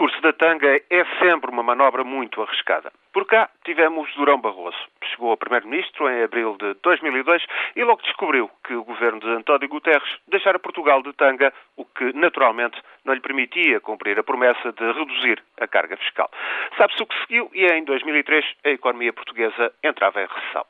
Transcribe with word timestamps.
discurso 0.00 0.22
da 0.22 0.32
tanga 0.32 0.80
é 0.88 1.04
sempre 1.18 1.50
uma 1.50 1.62
manobra 1.62 2.02
muito 2.02 2.40
arriscada. 2.40 2.90
Por 3.12 3.26
cá 3.26 3.50
tivemos 3.66 4.10
Durão 4.14 4.40
Barroso. 4.40 4.78
Chegou 5.04 5.30
a 5.30 5.36
Primeiro-Ministro 5.36 6.08
em 6.08 6.22
abril 6.22 6.56
de 6.58 6.72
2002 6.82 7.42
e 7.76 7.84
logo 7.84 8.00
descobriu 8.00 8.50
que 8.64 8.72
o 8.72 8.82
governo 8.82 9.20
de 9.20 9.28
António 9.28 9.68
Guterres 9.68 10.08
deixara 10.26 10.58
Portugal 10.58 11.02
de 11.02 11.12
tanga, 11.12 11.52
o 11.76 11.84
que 11.84 12.14
naturalmente 12.14 12.80
não 13.04 13.12
lhe 13.12 13.20
permitia 13.20 13.78
cumprir 13.80 14.18
a 14.18 14.22
promessa 14.22 14.72
de 14.72 14.92
reduzir 14.92 15.42
a 15.60 15.68
carga 15.68 15.98
fiscal. 15.98 16.30
Sabe-se 16.78 17.02
o 17.02 17.06
que 17.06 17.20
seguiu 17.20 17.50
e 17.52 17.66
em 17.66 17.84
2003 17.84 18.42
a 18.64 18.70
economia 18.70 19.12
portuguesa 19.12 19.70
entrava 19.84 20.22
em 20.22 20.26
recessão. 20.26 20.64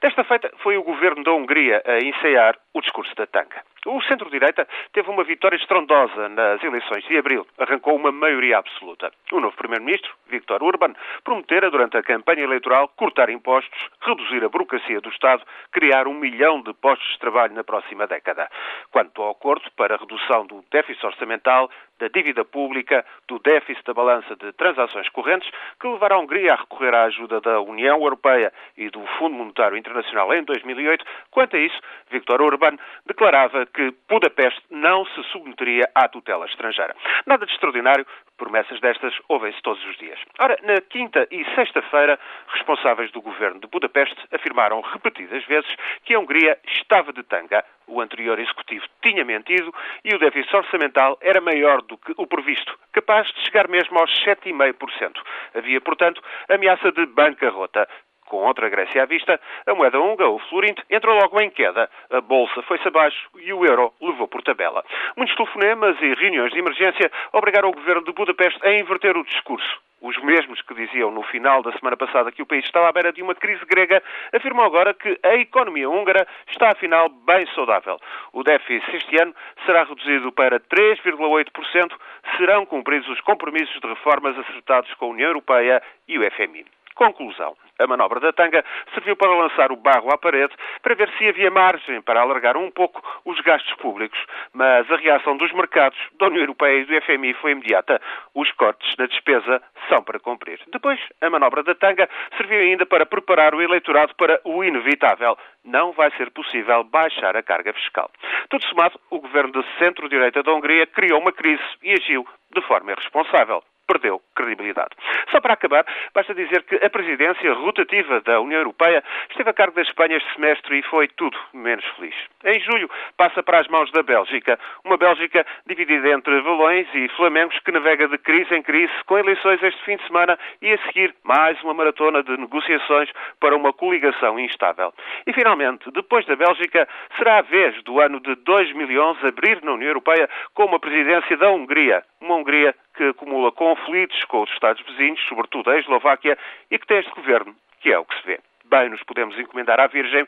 Desta 0.00 0.22
feita 0.22 0.52
foi 0.58 0.76
o 0.76 0.84
governo 0.84 1.24
da 1.24 1.32
Hungria 1.32 1.82
a 1.84 1.98
ensaiar 1.98 2.56
o 2.72 2.80
discurso 2.80 3.12
da 3.16 3.26
tanga. 3.26 3.64
O 3.86 4.02
centro-direita 4.02 4.66
teve 4.92 5.08
uma 5.08 5.22
vitória 5.22 5.56
estrondosa 5.56 6.28
nas 6.28 6.60
eleições 6.62 7.04
de 7.04 7.16
abril. 7.16 7.46
Arrancou 7.56 7.94
uma 7.94 8.10
maioria 8.10 8.58
absoluta. 8.58 9.12
O 9.30 9.38
novo 9.38 9.56
primeiro-ministro, 9.56 10.12
Viktor 10.28 10.60
Orban, 10.60 10.92
prometera 11.22 11.70
durante 11.70 11.96
a 11.96 12.02
campanha 12.02 12.42
eleitoral 12.42 12.88
cortar 12.96 13.30
impostos, 13.30 13.78
reduzir 14.00 14.44
a 14.44 14.48
burocracia 14.48 15.00
do 15.00 15.08
Estado, 15.08 15.44
criar 15.70 16.08
um 16.08 16.14
milhão 16.14 16.60
de 16.62 16.74
postos 16.74 17.08
de 17.12 17.20
trabalho 17.20 17.54
na 17.54 17.62
próxima 17.62 18.08
década. 18.08 18.50
Quanto 18.90 19.22
ao 19.22 19.30
acordo 19.30 19.70
para 19.76 19.94
a 19.94 19.98
redução 19.98 20.44
do 20.46 20.64
déficit 20.68 21.06
orçamental, 21.06 21.70
da 21.98 22.08
dívida 22.08 22.44
pública, 22.44 23.04
do 23.28 23.38
déficit 23.38 23.84
da 23.84 23.94
balança 23.94 24.36
de 24.36 24.52
transações 24.52 25.08
correntes, 25.10 25.50
que 25.80 25.88
levaram 25.88 26.16
a 26.16 26.20
Hungria 26.20 26.52
a 26.52 26.56
recorrer 26.56 26.94
à 26.94 27.04
ajuda 27.04 27.40
da 27.40 27.60
União 27.60 28.00
Europeia 28.00 28.52
e 28.76 28.90
do 28.90 29.04
Fundo 29.18 29.34
Monetário 29.34 29.76
Internacional 29.76 30.32
em 30.34 30.42
2008. 30.44 31.04
Quanto 31.30 31.56
a 31.56 31.58
isso, 31.58 31.80
Viktor 32.10 32.40
Orban 32.42 32.76
declarava 33.06 33.66
que 33.66 33.94
Budapeste 34.08 34.62
não 34.70 35.04
se 35.06 35.22
submeteria 35.24 35.88
à 35.94 36.08
tutela 36.08 36.46
estrangeira. 36.46 36.94
Nada 37.26 37.46
de 37.46 37.52
extraordinário, 37.52 38.06
promessas 38.36 38.80
destas 38.80 39.14
ouvem-se 39.28 39.60
todos 39.62 39.84
os 39.86 39.96
dias. 39.96 40.18
Ora, 40.38 40.56
na 40.62 40.80
quinta 40.80 41.26
e 41.30 41.44
sexta-feira, 41.54 42.18
responsáveis 42.48 43.10
do 43.12 43.20
governo 43.20 43.60
de 43.60 43.66
Budapeste 43.66 44.16
afirmaram 44.32 44.80
repetidas 44.80 45.44
vezes 45.46 45.74
que 46.04 46.14
a 46.14 46.18
Hungria 46.18 46.58
estava 46.66 47.12
de 47.12 47.22
tanga. 47.22 47.64
O 47.86 48.00
anterior 48.00 48.38
executivo 48.38 48.84
tinha 49.02 49.24
mentido 49.24 49.72
e 50.04 50.14
o 50.14 50.18
déficit 50.18 50.56
orçamental 50.56 51.18
era 51.20 51.40
maior 51.40 51.82
do 51.82 51.96
que 51.96 52.12
o 52.16 52.26
previsto, 52.26 52.76
capaz 52.92 53.28
de 53.28 53.40
chegar 53.44 53.68
mesmo 53.68 53.98
aos 53.98 54.10
7,5%. 54.24 55.12
Havia, 55.54 55.80
portanto, 55.80 56.22
ameaça 56.48 56.90
de 56.92 57.06
bancarrota. 57.06 57.88
Com 58.26 58.44
outra 58.44 58.68
Grécia 58.68 59.02
à 59.02 59.06
vista, 59.06 59.40
a 59.66 59.74
moeda 59.74 60.00
húngara, 60.00 60.28
o 60.28 60.38
florinte, 60.38 60.82
entrou 60.90 61.14
logo 61.14 61.40
em 61.40 61.48
queda. 61.48 61.88
A 62.10 62.20
bolsa 62.20 62.60
foi-se 62.62 62.86
abaixo 62.88 63.28
e 63.38 63.52
o 63.52 63.64
euro 63.64 63.92
levou 64.00 64.26
por 64.26 64.42
tabela. 64.42 64.84
Muitos 65.16 65.34
telefonemas 65.36 65.96
e 66.00 66.14
reuniões 66.14 66.52
de 66.52 66.58
emergência 66.58 67.10
obrigaram 67.32 67.68
o 67.68 67.72
governo 67.72 68.04
de 68.04 68.12
Budapeste 68.12 68.58
a 68.66 68.72
inverter 68.72 69.16
o 69.16 69.24
discurso. 69.24 69.80
Os 70.00 70.16
mesmos 70.22 70.60
que 70.60 70.74
diziam 70.74 71.10
no 71.10 71.22
final 71.22 71.62
da 71.62 71.72
semana 71.72 71.96
passada 71.96 72.30
que 72.30 72.42
o 72.42 72.46
país 72.46 72.64
estava 72.64 72.88
à 72.88 72.92
beira 72.92 73.12
de 73.12 73.22
uma 73.22 73.34
crise 73.34 73.64
grega 73.64 74.02
afirmam 74.32 74.64
agora 74.64 74.92
que 74.92 75.18
a 75.22 75.36
economia 75.36 75.88
húngara 75.88 76.26
está, 76.50 76.70
afinal, 76.70 77.08
bem 77.08 77.46
saudável. 77.54 77.98
O 78.32 78.42
déficit 78.42 78.96
este 78.96 79.22
ano 79.22 79.34
será 79.64 79.84
reduzido 79.84 80.30
para 80.32 80.60
3,8%, 80.60 81.96
serão 82.36 82.66
cumpridos 82.66 83.08
os 83.08 83.20
compromissos 83.22 83.80
de 83.80 83.86
reformas 83.86 84.38
acertados 84.38 84.92
com 84.94 85.06
a 85.06 85.08
União 85.08 85.28
Europeia 85.28 85.82
e 86.06 86.18
o 86.18 86.30
FMI. 86.30 86.75
Conclusão. 86.96 87.54
A 87.78 87.86
manobra 87.86 88.18
da 88.20 88.32
tanga 88.32 88.64
serviu 88.94 89.14
para 89.16 89.36
lançar 89.36 89.70
o 89.70 89.76
barro 89.76 90.10
à 90.10 90.16
parede 90.16 90.54
para 90.80 90.94
ver 90.94 91.10
se 91.18 91.28
havia 91.28 91.50
margem 91.50 92.00
para 92.00 92.22
alargar 92.22 92.56
um 92.56 92.70
pouco 92.70 93.02
os 93.22 93.38
gastos 93.40 93.74
públicos. 93.74 94.18
Mas 94.54 94.90
a 94.90 94.96
reação 94.96 95.36
dos 95.36 95.52
mercados, 95.52 95.98
da 96.18 96.28
União 96.28 96.40
Europeia 96.40 96.80
e 96.80 96.84
do 96.86 97.02
FMI 97.02 97.34
foi 97.34 97.52
imediata. 97.52 98.00
Os 98.34 98.50
cortes 98.52 98.96
na 98.96 99.04
despesa 99.04 99.62
são 99.90 100.02
para 100.02 100.18
cumprir. 100.18 100.58
Depois, 100.72 100.98
a 101.20 101.28
manobra 101.28 101.62
da 101.62 101.74
tanga 101.74 102.08
serviu 102.38 102.60
ainda 102.60 102.86
para 102.86 103.04
preparar 103.04 103.54
o 103.54 103.60
eleitorado 103.60 104.14
para 104.14 104.40
o 104.42 104.64
inevitável. 104.64 105.36
Não 105.62 105.92
vai 105.92 106.10
ser 106.12 106.30
possível 106.30 106.82
baixar 106.82 107.36
a 107.36 107.42
carga 107.42 107.74
fiscal. 107.74 108.10
Tudo 108.48 108.64
somado, 108.64 108.98
o 109.10 109.20
governo 109.20 109.52
de 109.52 109.62
centro-direita 109.78 110.42
da 110.42 110.54
Hungria 110.54 110.86
criou 110.86 111.20
uma 111.20 111.32
crise 111.32 111.62
e 111.82 111.92
agiu 111.92 112.26
de 112.54 112.62
forma 112.62 112.92
irresponsável 112.92 113.62
perdeu 113.86 114.20
credibilidade. 114.34 114.90
Só 115.30 115.40
para 115.40 115.54
acabar, 115.54 115.84
basta 116.14 116.34
dizer 116.34 116.62
que 116.64 116.76
a 116.76 116.90
presidência 116.90 117.52
rotativa 117.54 118.20
da 118.20 118.40
União 118.40 118.58
Europeia 118.58 119.02
esteve 119.30 119.50
a 119.50 119.54
cargo 119.54 119.74
da 119.74 119.82
Espanha 119.82 120.16
este 120.16 120.34
semestre 120.34 120.78
e 120.78 120.82
foi 120.82 121.08
tudo 121.08 121.36
menos 121.52 121.84
feliz. 121.96 122.14
Em 122.44 122.60
julho, 122.60 122.90
passa 123.16 123.42
para 123.42 123.60
as 123.60 123.68
mãos 123.68 123.90
da 123.92 124.02
Bélgica, 124.02 124.58
uma 124.84 124.96
Bélgica 124.96 125.46
dividida 125.66 126.08
entre 126.10 126.40
valões 126.42 126.86
e 126.94 127.08
flamengos 127.16 127.58
que 127.60 127.72
navega 127.72 128.08
de 128.08 128.18
crise 128.18 128.54
em 128.54 128.62
crise, 128.62 128.92
com 129.06 129.18
eleições 129.18 129.62
este 129.62 129.82
fim 129.84 129.96
de 129.96 130.06
semana 130.06 130.38
e 130.60 130.72
a 130.72 130.78
seguir 130.86 131.14
mais 131.24 131.60
uma 131.62 131.74
maratona 131.74 132.22
de 132.22 132.36
negociações 132.36 133.10
para 133.40 133.56
uma 133.56 133.72
coligação 133.72 134.38
instável. 134.38 134.92
E 135.26 135.32
finalmente, 135.32 135.90
depois 135.92 136.24
da 136.26 136.36
Bélgica, 136.36 136.88
será 137.16 137.38
a 137.38 137.42
vez 137.42 137.82
do 137.82 138.00
ano 138.00 138.20
de 138.20 138.34
2011 138.36 139.26
abrir 139.26 139.62
na 139.62 139.72
União 139.72 139.88
Europeia 139.88 140.28
com 140.54 140.64
uma 140.64 140.78
presidência 140.78 141.36
da 141.36 141.50
Hungria, 141.50 142.02
uma 142.20 142.36
Hungria 142.36 142.74
que 142.96 143.04
acumula 143.04 143.52
conflitos 143.52 144.24
com 144.24 144.42
os 144.42 144.50
Estados 144.50 144.82
vizinhos, 144.86 145.20
sobretudo 145.28 145.70
a 145.70 145.78
Eslováquia, 145.78 146.36
e 146.70 146.78
que 146.78 146.86
tem 146.86 146.98
este 146.98 147.14
governo, 147.14 147.54
que 147.80 147.92
é 147.92 147.98
o 147.98 148.04
que 148.04 148.16
se 148.20 148.26
vê. 148.26 148.40
Bem, 148.64 148.88
nos 148.88 149.02
podemos 149.04 149.38
encomendar 149.38 149.78
à 149.78 149.86
Virgem, 149.86 150.26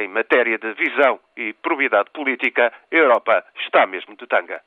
em 0.00 0.08
matéria 0.08 0.56
de 0.58 0.72
visão 0.74 1.18
e 1.36 1.52
probidade 1.54 2.10
política, 2.12 2.72
a 2.92 2.94
Europa 2.94 3.44
está 3.56 3.84
mesmo 3.86 4.16
de 4.16 4.26
tanga. 4.28 4.62